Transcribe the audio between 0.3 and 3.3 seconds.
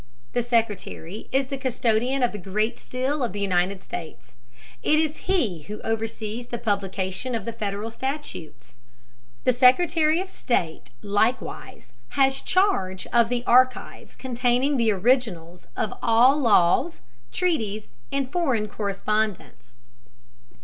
The Secretary is the custodian of the Great Seal